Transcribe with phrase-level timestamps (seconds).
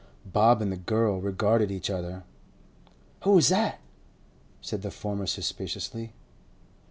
[0.25, 2.23] Bob and the girl regarded each other.
[3.21, 3.81] 'Who was that?'
[4.59, 6.13] said the former suspiciously.